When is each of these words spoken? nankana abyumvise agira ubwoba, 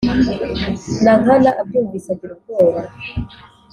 nankana 1.03 1.49
abyumvise 1.61 2.07
agira 2.13 2.33
ubwoba, 2.35 2.81